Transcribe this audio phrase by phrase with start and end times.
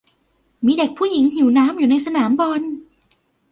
[0.65, 2.61] มีเด็กผู้หญิงหิวน้ำอยู่ในสนามบอล